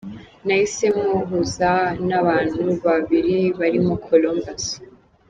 Nahise 0.45 0.85
mpuhuza 0.97 1.71
n’abantu 2.07 2.63
babiri 2.85 3.37
barimo 3.59 3.93
Columbus 4.07 4.65